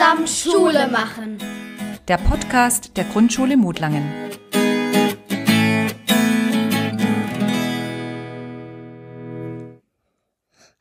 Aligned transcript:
Gemeinsam 0.00 0.26
Schule 0.26 0.88
machen. 0.88 1.36
Der 2.08 2.16
Podcast 2.16 2.96
der 2.96 3.04
Grundschule 3.04 3.58
Mutlangen. 3.58 4.10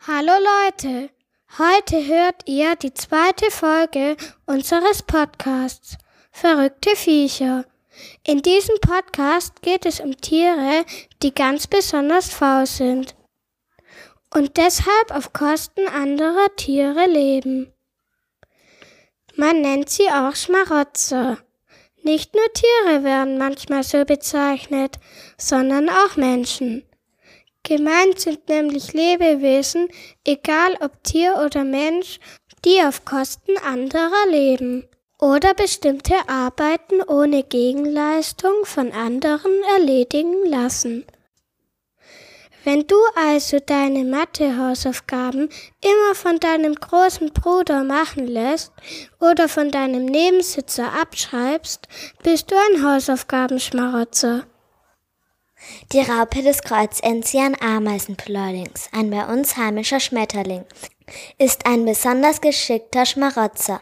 Hallo 0.08 0.32
Leute, 0.32 1.10
heute 1.58 2.08
hört 2.08 2.48
ihr 2.48 2.78
die 2.78 2.94
zweite 2.94 3.52
Folge 3.52 4.16
unseres 4.46 5.04
Podcasts 5.04 5.98
Verrückte 6.32 6.96
Viecher. 6.96 7.66
In 8.26 8.42
diesem 8.42 8.78
Podcast 8.80 9.62
geht 9.62 9.86
es 9.86 10.00
um 10.00 10.16
Tiere, 10.16 10.86
die 11.22 11.36
ganz 11.36 11.68
besonders 11.68 12.30
faul 12.30 12.66
sind 12.66 13.16
und 14.34 14.56
deshalb 14.56 15.12
auf 15.12 15.34
Kosten 15.34 15.90
anderer 15.90 16.56
Tiere 16.56 17.06
leben. 17.06 17.74
Man 19.40 19.62
nennt 19.62 19.90
sie 19.90 20.10
auch 20.10 20.36
Schmarotzer. 20.36 21.38
Nicht 22.04 22.36
nur 22.36 22.44
Tiere 22.52 23.06
werden 23.06 23.38
manchmal 23.38 23.84
so 23.84 24.04
bezeichnet, 24.04 24.98
sondern 25.38 25.88
auch 25.88 26.18
Menschen. 26.18 26.84
Gemeint 27.64 28.20
sind 28.20 28.50
nämlich 28.50 28.92
Lebewesen, 28.92 29.88
egal 30.26 30.76
ob 30.82 31.02
Tier 31.06 31.42
oder 31.46 31.64
Mensch, 31.64 32.20
die 32.66 32.84
auf 32.84 33.06
Kosten 33.06 33.58
anderer 33.66 34.28
leben 34.30 34.90
oder 35.22 35.54
bestimmte 35.54 36.16
Arbeiten 36.28 37.02
ohne 37.08 37.44
Gegenleistung 37.44 38.66
von 38.66 38.92
anderen 38.92 39.64
erledigen 39.78 40.48
lassen. 40.48 41.06
Wenn 42.66 42.86
du 42.88 42.98
also 43.16 43.60
deine 43.60 44.04
Mathehausaufgaben 44.04 45.50
immer 45.82 46.16
von 46.16 46.40
deinem 46.40 46.76
großen 46.76 47.32
Bruder 47.32 47.84
machen 47.84 48.28
lässt 48.28 48.74
oder 49.20 49.48
von 49.48 49.72
deinem 49.72 50.06
Nebensitzer 50.06 50.92
abschreibst, 50.94 51.88
bist 52.22 52.52
du 52.52 52.56
ein 52.56 52.84
Hausaufgabenschmarotzer. 52.84 54.44
Die 55.94 56.02
Raupe 56.02 56.42
des 56.42 56.62
Kreuzenzian 56.62 57.56
Ameisenplollings, 57.60 58.90
ein 58.92 59.10
bei 59.10 59.26
uns 59.26 59.56
heimischer 59.56 60.00
Schmetterling, 60.00 60.66
ist 61.38 61.66
ein 61.66 61.86
besonders 61.86 62.42
geschickter 62.42 63.06
Schmarotzer. 63.06 63.82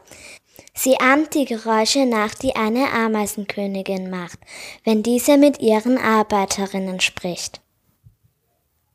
Sie 0.73 0.99
ahmt 0.99 1.33
die 1.33 1.45
Geräusche 1.45 2.05
nach, 2.05 2.35
die 2.35 2.55
eine 2.55 2.91
Ameisenkönigin 2.91 4.11
macht, 4.11 4.39
wenn 4.83 5.01
diese 5.01 5.37
mit 5.37 5.59
ihren 5.59 5.97
Arbeiterinnen 5.97 6.99
spricht. 6.99 7.61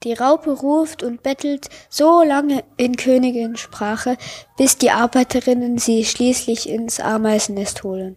Die 0.05 0.14
Raupe 0.14 0.50
ruft 0.50 1.03
und 1.03 1.22
bettelt 1.22 1.69
so 1.89 2.22
lange 2.22 2.64
in 2.77 2.97
Königinsprache, 2.97 4.17
bis 4.56 4.77
die 4.77 4.91
Arbeiterinnen 4.91 5.78
sie 5.78 6.05
schließlich 6.05 6.69
ins 6.69 6.98
Ameisennest 6.98 7.84
holen. 7.84 8.17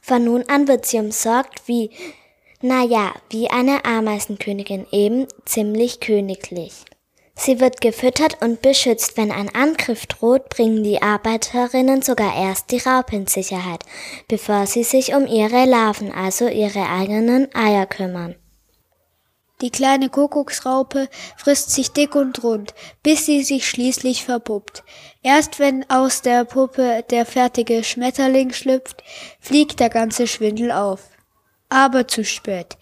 Von 0.00 0.24
nun 0.24 0.44
an 0.48 0.68
wird 0.68 0.86
sie 0.86 0.98
umsorgt 0.98 1.66
wie, 1.66 1.90
na 2.60 2.84
ja, 2.84 3.12
wie 3.30 3.50
eine 3.50 3.84
Ameisenkönigin 3.84 4.86
eben, 4.92 5.26
ziemlich 5.44 6.00
königlich. 6.00 6.84
Sie 7.34 7.60
wird 7.60 7.80
gefüttert 7.80 8.42
und 8.42 8.62
beschützt. 8.62 9.16
Wenn 9.16 9.32
ein 9.32 9.52
Angriff 9.54 10.06
droht, 10.06 10.48
bringen 10.48 10.84
die 10.84 11.02
Arbeiterinnen 11.02 12.02
sogar 12.02 12.36
erst 12.36 12.70
die 12.70 12.78
Raupe 12.78 13.16
in 13.16 13.26
Sicherheit, 13.26 13.80
bevor 14.28 14.66
sie 14.66 14.84
sich 14.84 15.14
um 15.14 15.26
ihre 15.26 15.64
Larven, 15.64 16.12
also 16.12 16.46
ihre 16.46 16.88
eigenen 16.88 17.52
Eier 17.54 17.86
kümmern. 17.86 18.36
Die 19.62 19.70
kleine 19.70 20.08
Kuckucksraupe 20.08 21.08
frisst 21.36 21.70
sich 21.70 21.92
dick 21.92 22.16
und 22.16 22.42
rund, 22.42 22.74
bis 23.04 23.26
sie 23.26 23.44
sich 23.44 23.68
schließlich 23.68 24.24
verpuppt. 24.24 24.82
Erst 25.22 25.60
wenn 25.60 25.88
aus 25.88 26.20
der 26.20 26.44
Puppe 26.44 27.04
der 27.10 27.24
fertige 27.24 27.84
Schmetterling 27.84 28.52
schlüpft, 28.52 29.04
fliegt 29.38 29.78
der 29.78 29.88
ganze 29.88 30.26
Schwindel 30.26 30.72
auf. 30.72 31.10
Aber 31.68 32.08
zu 32.08 32.24
spät. 32.24 32.76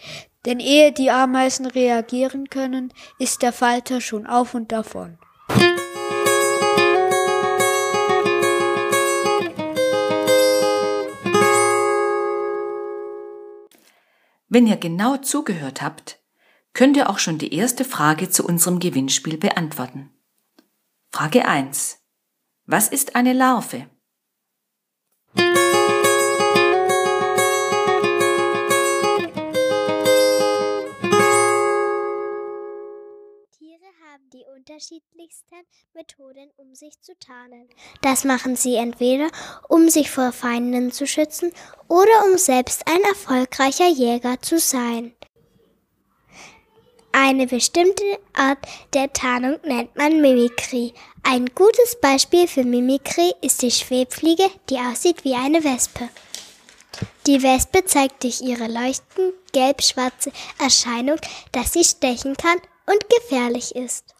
Denn 0.47 0.59
ehe 0.59 0.91
die 0.91 1.11
Ameisen 1.11 1.67
reagieren 1.67 2.49
können, 2.49 2.95
ist 3.19 3.43
der 3.43 3.53
Falter 3.53 4.01
schon 4.01 4.27
auf 4.27 4.55
und 4.55 4.73
davon. 4.73 5.19
Wenn 14.49 14.67
ihr 14.67 14.79
genau 14.79 15.19
zugehört 15.19 15.83
habt, 15.83 16.20
könnt 16.81 16.97
ihr 16.97 17.11
auch 17.11 17.19
schon 17.19 17.37
die 17.37 17.53
erste 17.53 17.85
Frage 17.85 18.31
zu 18.31 18.43
unserem 18.43 18.79
Gewinnspiel 18.79 19.37
beantworten. 19.37 20.09
Frage 21.13 21.47
1. 21.47 21.99
Was 22.65 22.89
ist 22.89 23.17
eine 23.17 23.35
Larve? 23.35 23.87
Tiere 33.51 33.91
haben 34.03 34.31
die 34.33 34.47
unterschiedlichsten 34.57 35.57
Methoden, 35.93 36.49
um 36.57 36.75
sich 36.75 36.99
zu 37.03 37.13
tarnen. 37.19 37.69
Das 38.01 38.25
machen 38.25 38.57
sie 38.57 38.77
entweder, 38.77 39.29
um 39.69 39.91
sich 39.91 40.11
vor 40.11 40.33
Feinden 40.33 40.93
zu 40.93 41.07
schützen 41.07 41.53
oder 41.89 42.25
um 42.33 42.39
selbst 42.39 42.89
ein 42.89 43.03
erfolgreicher 43.03 43.91
Jäger 43.91 44.41
zu 44.41 44.59
sein. 44.59 45.13
Eine 47.12 47.47
bestimmte 47.47 48.04
Art 48.34 48.59
der 48.94 49.12
Tarnung 49.12 49.59
nennt 49.65 49.97
man 49.97 50.21
Mimikrie. 50.21 50.94
Ein 51.25 51.47
gutes 51.54 51.97
Beispiel 52.00 52.47
für 52.47 52.65
Mimikrie 52.65 53.32
ist 53.41 53.62
die 53.62 53.71
Schwebfliege, 53.71 54.48
die 54.69 54.78
aussieht 54.78 55.25
wie 55.25 55.34
eine 55.34 55.62
Wespe. 55.65 56.09
Die 57.26 57.43
Wespe 57.43 57.84
zeigt 57.84 58.22
durch 58.22 58.41
ihre 58.41 58.69
leuchtend 58.69 59.34
gelb-schwarze 59.53 60.31
Erscheinung, 60.59 61.19
dass 61.53 61.72
sie 61.72 61.84
stechen 61.84 62.37
kann 62.37 62.59
und 62.87 63.04
gefährlich 63.09 63.75
ist. 63.75 64.15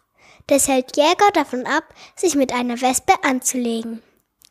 Das 0.47 0.67
hält 0.67 0.97
Jäger 0.97 1.31
davon 1.33 1.65
ab, 1.65 1.83
sich 2.15 2.35
mit 2.35 2.51
einer 2.51 2.81
Wespe 2.81 3.13
anzulegen. 3.23 4.01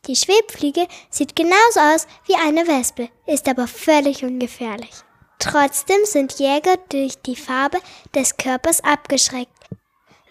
Die 0.07 0.15
Schwebfliege 0.15 0.87
sieht 1.11 1.35
genauso 1.35 1.79
aus 1.79 2.07
wie 2.25 2.35
eine 2.35 2.67
Wespe, 2.67 3.09
ist 3.27 3.47
aber 3.47 3.67
völlig 3.67 4.23
ungefährlich. 4.23 5.03
Trotzdem 5.41 6.05
sind 6.05 6.37
Jäger 6.37 6.77
durch 6.89 7.19
die 7.23 7.35
Farbe 7.35 7.79
des 8.13 8.37
Körpers 8.37 8.83
abgeschreckt. 8.83 9.51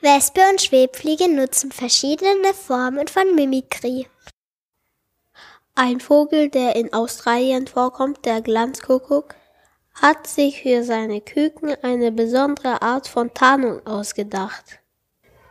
Wespe 0.00 0.40
und 0.48 0.62
Schwebfliege 0.62 1.28
nutzen 1.28 1.72
verschiedene 1.72 2.54
Formen 2.54 3.08
von 3.08 3.34
Mimikrie. 3.34 4.06
Ein 5.74 5.98
Vogel, 5.98 6.48
der 6.48 6.76
in 6.76 6.92
Australien 6.92 7.66
vorkommt, 7.66 8.24
der 8.24 8.40
Glanzkuckuck, 8.40 9.34
hat 9.94 10.28
sich 10.28 10.62
für 10.62 10.84
seine 10.84 11.20
Küken 11.20 11.74
eine 11.82 12.12
besondere 12.12 12.80
Art 12.80 13.08
von 13.08 13.34
Tarnung 13.34 13.84
ausgedacht, 13.84 14.78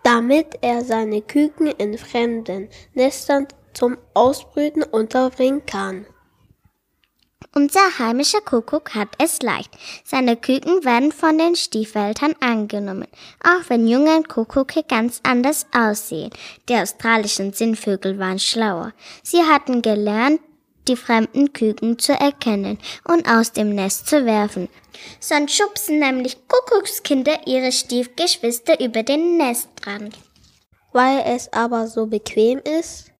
damit 0.04 0.58
er 0.62 0.86
seine 0.86 1.22
Küken 1.22 1.68
in 1.68 1.98
fremden 1.98 2.70
Nestern 2.94 3.46
zum 3.74 3.98
Ausbrüten 4.14 4.84
unterbringen 4.84 5.66
kann. 5.66 6.06
Unser 7.56 7.98
heimischer 7.98 8.42
Kuckuck 8.42 8.96
hat 8.96 9.10
es 9.18 9.42
leicht. 9.42 9.72
Seine 10.04 10.36
Küken 10.36 10.84
werden 10.84 11.12
von 11.12 11.38
den 11.38 11.56
Stiefeltern 11.56 12.36
angenommen, 12.42 13.08
auch 13.44 13.70
wenn 13.70 13.88
junge 13.88 14.24
Kuckucke 14.24 14.84
ganz 14.84 15.20
anders 15.24 15.66
aussehen. 15.74 16.32
Die 16.68 16.76
australischen 16.76 17.54
Sinnvögel 17.54 18.20
waren 18.20 18.40
schlauer. 18.40 18.94
Sie 19.24 19.42
hatten 19.42 19.82
gelernt, 19.82 20.42
die 20.88 20.96
fremden 20.96 21.54
Küken 21.54 21.98
zu 21.98 22.14
erkennen 22.14 22.78
und 23.08 23.28
aus 23.28 23.52
dem 23.52 23.74
Nest 23.74 24.08
zu 24.08 24.26
werfen. 24.26 24.68
Sonst 25.20 25.56
schubsen 25.56 26.00
nämlich 26.00 26.38
Kuckuckskinder 26.48 27.48
ihre 27.48 27.72
Stiefgeschwister 27.72 28.80
über 28.80 29.04
den 29.04 29.38
Nestrand. 29.38 30.18
Weil 30.92 31.24
es 31.26 31.54
aber 31.54 31.88
so 31.88 32.08
bequem 32.08 32.60
ist, 32.60 33.12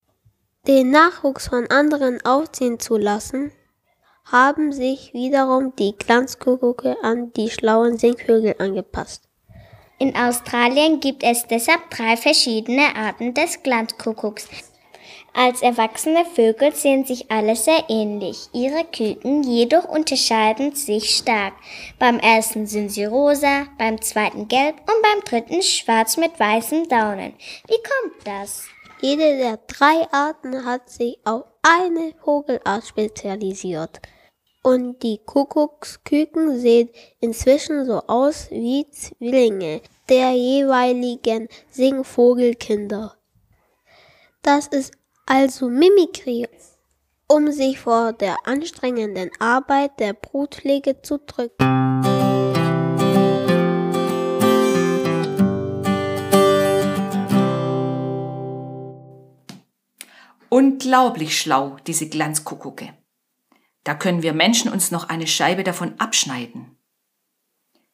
den 0.68 0.92
Nachwuchs 0.92 1.48
von 1.48 1.68
anderen 1.68 2.24
aufziehen 2.26 2.80
zu 2.80 2.98
lassen, 2.98 3.52
haben 4.32 4.72
sich 4.72 5.14
wiederum 5.14 5.76
die 5.78 5.96
Glanzkuckucke 5.98 6.98
an 7.02 7.34
die 7.34 7.50
schlauen 7.50 7.98
Singvögel 7.98 8.56
angepasst. 8.60 9.24
In 9.98 10.16
Australien 10.16 11.00
gibt 11.00 11.24
es 11.24 11.46
deshalb 11.48 11.90
drei 11.90 12.16
verschiedene 12.16 12.96
Arten 12.96 13.34
des 13.34 13.62
Glanzkuckucks. 13.64 14.48
Als 15.34 15.62
erwachsene 15.62 16.26
Vögel 16.26 16.74
sehen 16.74 17.06
sich 17.06 17.30
alle 17.30 17.56
sehr 17.56 17.84
ähnlich. 17.88 18.48
Ihre 18.54 18.84
Küken 18.86 19.44
jedoch 19.44 19.86
unterscheiden 19.86 20.74
sich 20.76 21.16
stark. 21.16 21.54
Beim 22.00 22.20
ersten 22.20 22.66
sind 22.66 22.90
sie 22.90 23.06
rosa, 23.06 23.68
beim 23.78 24.02
zweiten 24.02 24.48
gelb 24.48 24.76
und 24.80 25.02
beim 25.02 25.22
dritten 25.26 25.62
schwarz 25.62 26.18
mit 26.18 26.40
weißen 26.40 26.88
Daunen. 26.88 27.34
Wie 27.68 27.78
kommt 27.78 28.26
das? 28.26 28.66
Jede 29.02 29.38
der 29.38 29.60
drei 29.68 30.08
Arten 30.12 30.66
hat 30.66 30.90
sich 30.90 31.20
auf 31.26 31.44
eine 31.62 32.14
Vogelart 32.24 32.86
spezialisiert. 32.86 34.02
Und 34.70 35.02
die 35.02 35.18
Kuckucksküken 35.26 36.60
sehen 36.60 36.90
inzwischen 37.20 37.88
so 37.88 38.04
aus 38.06 38.52
wie 38.52 38.88
Zwillinge 38.92 39.82
der 40.10 40.30
jeweiligen 40.34 41.48
Singvogelkinder. 41.72 43.16
Das 44.44 44.68
ist 44.68 44.92
also 45.26 45.70
Mimikry, 45.70 46.48
um 47.28 47.52
sich 47.52 47.80
vor 47.80 48.14
der 48.14 48.36
anstrengenden 48.46 49.32
Arbeit 49.40 50.00
der 50.00 50.14
Brutpflege 50.14 51.02
zu 51.02 51.18
drücken. 51.18 51.66
Unglaublich 60.50 61.36
schlau, 61.36 61.78
diese 61.88 62.08
Glanzkuckucke. 62.08 62.99
Da 63.84 63.96
können 63.96 64.22
wir 64.22 64.34
Menschen 64.34 64.72
uns 64.72 64.92
noch 64.92 65.10
eine 65.10 65.28
Scheibe 65.28 65.64
davon 65.64 66.00
abschneiden. 66.00 66.78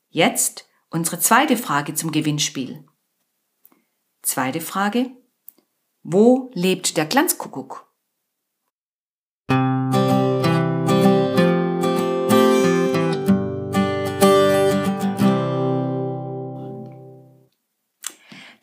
Jetzt 0.09 0.67
unsere 0.89 1.19
zweite 1.19 1.57
Frage 1.57 1.93
zum 1.93 2.11
Gewinnspiel. 2.11 2.85
Zweite 4.21 4.61
Frage. 4.61 5.11
Wo 6.03 6.51
lebt 6.53 6.97
der 6.97 7.05
Glanzkuckuck? 7.05 7.85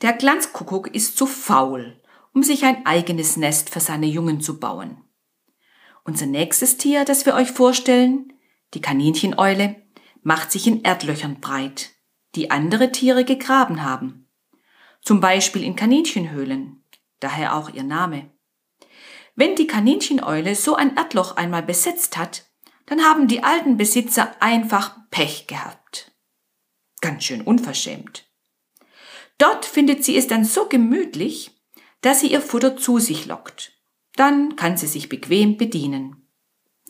Der 0.03 0.13
Glanzkuckuck 0.15 0.89
ist 0.89 1.17
zu 1.17 1.27
faul, 1.27 2.01
um 2.33 2.43
sich 2.43 2.65
ein 2.65 2.85
eigenes 2.87 3.37
Nest 3.37 3.71
für 3.71 3.79
seine 3.79 4.07
Jungen 4.07 4.41
zu 4.41 4.59
bauen. 4.59 5.05
Unser 6.05 6.27
nächstes 6.27 6.79
Tier, 6.79 7.05
das 7.05 7.27
wir 7.27 7.35
euch 7.35 7.51
vorstellen, 7.51 8.33
die 8.75 8.81
Kanincheneule, 8.81 9.77
macht 10.23 10.51
sich 10.51 10.67
in 10.67 10.83
Erdlöchern 10.83 11.41
breit, 11.41 11.91
die 12.35 12.51
andere 12.51 12.91
Tiere 12.91 13.25
gegraben 13.25 13.83
haben. 13.83 14.29
Zum 15.01 15.21
Beispiel 15.21 15.63
in 15.63 15.77
Kaninchenhöhlen, 15.77 16.85
daher 17.21 17.55
auch 17.57 17.71
ihr 17.71 17.85
Name. 17.85 18.31
Wenn 19.35 19.55
die 19.55 19.67
Kanincheneule 19.67 20.55
so 20.55 20.75
ein 20.75 20.97
Erdloch 20.97 21.37
einmal 21.37 21.63
besetzt 21.63 22.17
hat, 22.17 22.47
dann 22.87 23.03
haben 23.03 23.29
die 23.29 23.43
alten 23.43 23.77
Besitzer 23.77 24.35
einfach 24.41 24.97
Pech 25.11 25.47
gehabt. 25.47 26.13
Ganz 27.01 27.25
schön 27.25 27.43
unverschämt. 27.43 28.29
Dort 29.39 29.65
findet 29.65 30.05
sie 30.05 30.17
es 30.17 30.27
dann 30.27 30.45
so 30.45 30.69
gemütlich, 30.69 31.53
dass 32.01 32.21
sie 32.21 32.33
ihr 32.33 32.41
Futter 32.41 32.77
zu 32.77 32.99
sich 32.99 33.27
lockt. 33.27 33.73
Dann 34.17 34.57
kann 34.57 34.77
sie 34.77 34.87
sich 34.87 35.09
bequem 35.09 35.57
bedienen. 35.57 36.27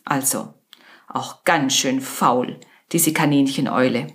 Also, 0.05 0.55
auch 1.09 1.45
ganz 1.45 1.75
schön 1.75 2.01
faul, 2.01 2.59
diese 2.91 3.13
Kanincheneule. 3.13 4.09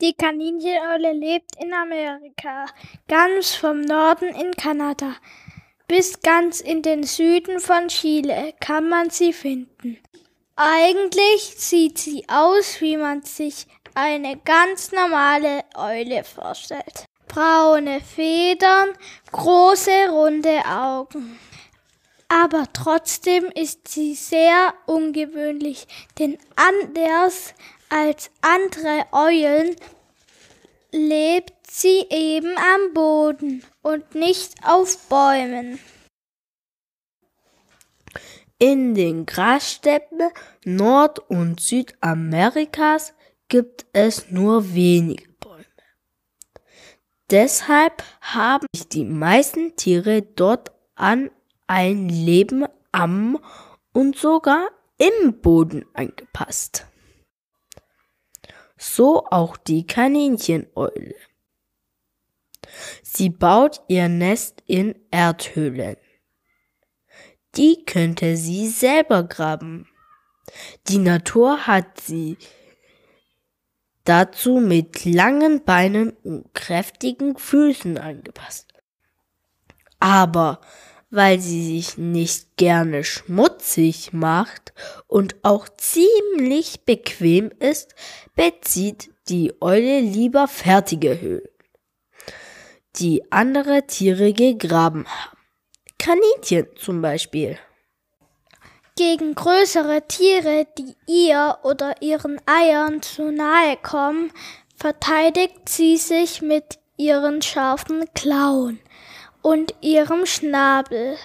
Die 0.00 0.12
Kanincheneule 0.12 1.12
lebt 1.12 1.56
in 1.62 1.72
Amerika, 1.72 2.66
ganz 3.08 3.54
vom 3.54 3.80
Norden 3.80 4.28
in 4.28 4.52
Kanada 4.52 5.14
bis 5.88 6.20
ganz 6.20 6.60
in 6.60 6.82
den 6.82 7.04
Süden 7.04 7.60
von 7.60 7.88
Chile 7.88 8.54
kann 8.60 8.88
man 8.88 9.10
sie 9.10 9.32
finden. 9.32 9.98
Eigentlich 10.56 11.54
sieht 11.56 11.98
sie 11.98 12.24
aus, 12.28 12.80
wie 12.80 12.96
man 12.96 13.22
sich 13.22 13.66
eine 13.94 14.36
ganz 14.38 14.92
normale 14.92 15.64
Eule 15.74 16.24
vorstellt. 16.24 17.04
Braune 17.28 18.00
Federn, 18.00 18.90
große 19.32 20.08
runde 20.10 20.64
Augen. 20.66 21.38
Aber 22.28 22.64
trotzdem 22.72 23.44
ist 23.54 23.88
sie 23.88 24.14
sehr 24.14 24.74
ungewöhnlich, 24.86 25.86
denn 26.18 26.38
anders 26.56 27.54
als 27.88 28.30
andere 28.40 29.06
Eulen 29.12 29.76
lebt 30.90 31.70
sie 31.70 32.04
eben 32.10 32.56
am 32.56 32.94
Boden 32.94 33.62
und 33.82 34.14
nicht 34.14 34.54
auf 34.64 35.08
Bäumen. 35.08 35.78
In 38.58 38.94
den 38.94 39.26
Grassteppen 39.26 40.30
Nord- 40.64 41.18
und 41.28 41.60
Südamerikas 41.60 43.12
gibt 43.48 43.84
es 43.92 44.30
nur 44.30 44.74
wenige 44.74 45.28
Bäume. 45.40 45.64
Deshalb 47.30 48.02
haben 48.22 48.66
sich 48.74 48.88
die 48.88 49.04
meisten 49.04 49.76
Tiere 49.76 50.22
dort 50.22 50.72
an 50.94 51.30
ein 51.66 52.08
Leben 52.08 52.66
am 52.92 53.38
und 53.92 54.16
sogar 54.16 54.70
im 54.98 55.40
Boden 55.40 55.84
angepasst. 55.94 56.86
So 58.78 59.26
auch 59.26 59.56
die 59.56 59.86
Kanincheneule. 59.86 61.14
Sie 63.02 63.30
baut 63.30 63.80
ihr 63.88 64.08
Nest 64.08 64.62
in 64.66 64.94
Erdhöhlen. 65.10 65.96
Die 67.56 67.84
könnte 67.86 68.36
sie 68.36 68.68
selber 68.68 69.22
graben. 69.24 69.88
Die 70.88 70.98
Natur 70.98 71.66
hat 71.66 72.00
sie 72.00 72.36
dazu 74.04 74.58
mit 74.60 75.04
langen 75.04 75.64
Beinen 75.64 76.10
und 76.22 76.52
kräftigen 76.54 77.36
Füßen 77.36 77.98
angepasst. 77.98 78.72
Aber 79.98 80.60
weil 81.10 81.40
sie 81.40 81.64
sich 81.64 81.98
nicht 81.98 82.56
gerne 82.56 83.04
schmutzig 83.04 84.12
macht 84.12 84.72
und 85.06 85.36
auch 85.42 85.68
ziemlich 85.68 86.84
bequem 86.84 87.50
ist, 87.58 87.94
bezieht 88.34 89.10
die 89.28 89.54
Eule 89.60 90.00
lieber 90.00 90.48
fertige 90.48 91.20
Höhlen, 91.20 91.48
die 92.96 93.30
andere 93.30 93.86
Tiere 93.86 94.32
gegraben 94.32 95.06
haben. 95.06 95.36
Kaninchen 95.98 96.68
zum 96.76 97.02
Beispiel. 97.02 97.58
Gegen 98.96 99.34
größere 99.34 100.06
Tiere, 100.08 100.66
die 100.78 100.94
ihr 101.06 101.58
oder 101.64 102.00
ihren 102.00 102.40
Eiern 102.46 103.02
zu 103.02 103.30
nahe 103.30 103.76
kommen, 103.76 104.32
verteidigt 104.74 105.68
sie 105.68 105.96
sich 105.96 106.40
mit 106.40 106.78
ihren 106.96 107.42
scharfen 107.42 108.06
Klauen 108.14 108.80
und 109.46 109.74
ihrem 109.80 110.26
Schnabel. 110.26 111.16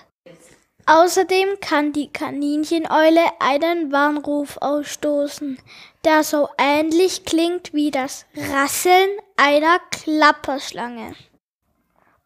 Außerdem 0.85 1.59
kann 1.59 1.91
die 1.91 2.13
Kanincheneule 2.13 3.25
einen 3.39 3.91
Warnruf 3.91 4.57
ausstoßen, 4.57 5.57
der 6.05 6.23
so 6.23 6.47
ähnlich 6.59 7.25
klingt 7.25 7.73
wie 7.73 7.89
das 7.89 8.27
Rasseln 8.35 9.09
einer 9.37 9.79
Klapperschlange. 9.89 11.15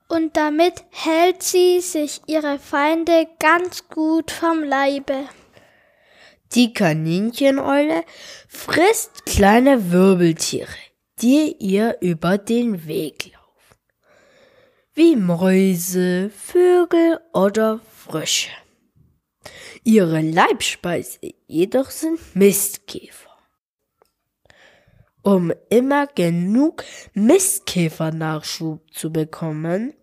Und 0.09 0.35
damit 0.35 0.83
hält 0.89 1.43
sie 1.43 1.79
sich 1.79 2.21
ihre 2.27 2.59
Feinde 2.59 3.27
ganz 3.39 3.87
gut 3.87 4.31
vom 4.31 4.65
Leibe. 4.65 5.29
Die 6.55 6.73
Kanincheneule 6.73 8.03
frisst 8.49 9.25
kleine 9.25 9.93
Wirbeltiere, 9.93 10.75
die 11.21 11.55
ihr 11.57 11.95
über 12.01 12.37
den 12.37 12.85
Weg 12.85 13.34
wie 14.95 15.17
Mäuse, 15.17 16.29
Vögel 16.29 17.19
oder 17.33 17.81
Frösche. 17.93 18.49
Ihre 19.83 20.21
Leibspeise 20.21 21.19
jedoch 21.47 21.89
sind 21.91 22.17
Mistkäfer. 22.33 23.29
Um 25.21 25.51
immer 25.69 26.07
genug 26.07 26.85
Mistkäfernachschub 27.13 28.81
zu 28.93 29.11
bekommen, 29.11 29.93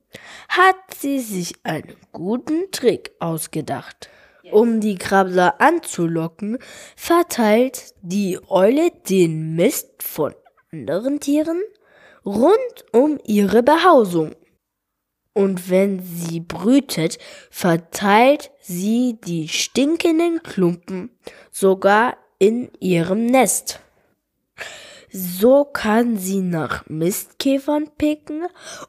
hat 0.51 0.77
sie 0.95 1.21
sich 1.21 1.55
einen 1.63 1.97
guten 2.13 2.71
Trick 2.71 3.13
ausgedacht. 3.19 4.11
Um 4.51 4.81
die 4.81 4.97
Krabbler 4.97 5.59
anzulocken, 5.59 6.59
verteilt 6.97 7.95
die 8.03 8.39
Eule 8.49 8.91
den 9.09 9.57
Mist 9.57 10.03
von 10.03 10.35
anderen 10.71 11.19
Tieren 11.19 11.63
rund 12.27 12.85
um 12.93 13.19
ihre 13.25 13.63
Behausung. 13.63 14.35
Und 15.35 15.71
wenn 15.71 16.03
sie 16.03 16.41
brütet, 16.41 17.19
verteilt 17.51 18.51
sie 18.61 19.19
die 19.25 19.49
stinkenden 19.49 20.43
Klumpen 20.43 21.11
sogar 21.51 22.17
in 22.39 22.71
ihrem 22.81 23.27
Nest. 23.27 23.81
So 25.11 25.65
kann 25.65 26.17
sie 26.17 26.41
nach 26.41 26.89
Mistkäfern 26.89 27.91
picken, 27.97 28.47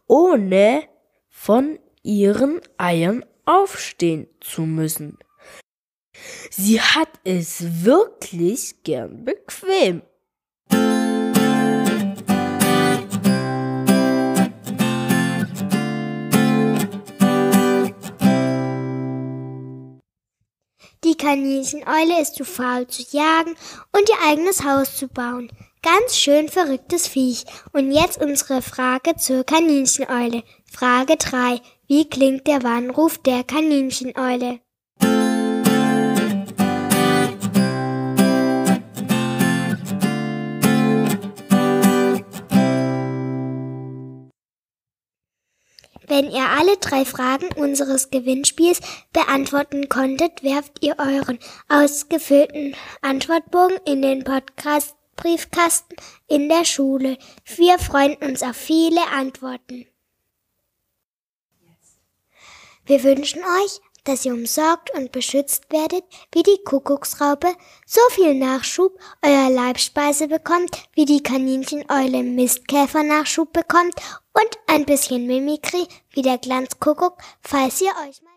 ohne 0.08 0.84
von 1.30 1.80
ihren 2.02 2.62
Eiern 2.78 3.26
aufstehen 3.46 4.28
zu 4.40 4.62
müssen. 4.62 5.18
Sie 6.50 6.80
hat 6.80 7.10
es 7.24 7.84
wirklich 7.84 8.84
gern 8.84 9.26
bequem. 9.26 10.02
Kanincheneule 21.24 22.22
ist 22.22 22.36
zu 22.36 22.44
faul 22.44 22.86
zu 22.88 23.02
jagen 23.12 23.56
und 23.94 24.10
ihr 24.10 24.30
eigenes 24.30 24.66
Haus 24.66 24.98
zu 24.98 25.08
bauen. 25.08 25.50
Ganz 25.82 26.18
schön 26.18 26.50
verrücktes 26.50 27.08
Viech. 27.08 27.46
Und 27.72 27.94
jetzt 27.94 28.22
unsere 28.22 28.62
Frage 28.62 29.16
zur 29.16 29.46
Kanincheneule. 29.46 30.44
Frage 30.70 31.16
3. 31.16 31.62
Wie 31.88 32.10
klingt 32.10 32.46
der 32.46 32.62
Warnruf 32.64 33.20
der 33.20 33.46
Kanincheneule? 33.46 34.60
Wenn 46.16 46.30
ihr 46.30 46.48
alle 46.48 46.78
drei 46.78 47.06
Fragen 47.06 47.48
unseres 47.56 48.12
Gewinnspiels 48.12 48.82
beantworten 49.14 49.90
konntet, 49.90 50.44
werft 50.44 50.84
ihr 50.86 50.96
euren 51.00 51.40
ausgefüllten 51.70 52.76
Antwortbogen 53.02 53.80
in 53.88 54.04
den 54.04 54.24
Podcast 54.24 54.96
Briefkasten 55.16 55.96
in 56.28 56.50
der 56.50 56.66
Schule. 56.66 57.18
Wir 57.56 57.80
freuen 57.80 58.14
uns 58.18 58.44
auf 58.44 58.56
viele 58.56 59.02
Antworten. 59.12 59.88
Wir 62.86 63.04
wünschen 63.04 63.40
euch, 63.40 63.82
dass 64.04 64.26
ihr 64.26 64.34
umsorgt 64.34 64.92
und 64.96 65.12
beschützt 65.12 65.72
werdet 65.72 66.04
wie 66.34 66.44
die 66.44 66.64
Kuckucksraupe, 66.64 67.54
so 67.86 68.02
viel 68.12 68.34
Nachschub 68.36 69.00
eurer 69.22 69.50
Leibspeise 69.50 70.28
bekommt, 70.28 70.78
wie 70.94 71.06
die 71.06 71.24
Kanincheneule 71.24 72.24
Mistkäfer 72.24 73.04
Nachschub 73.04 73.54
bekommt 73.54 73.96
und 74.34 74.50
ein 74.68 74.86
bisschen 74.86 75.28
Mimikry 75.28 75.88
wie 76.12 76.22
der 76.22 76.38
Glanzkuckuck, 76.38 77.18
falls 77.42 77.82
ihr 77.82 77.92
euch 78.08 78.22
mal 78.22 78.33